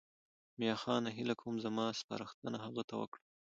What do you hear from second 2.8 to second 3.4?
ته وکړه.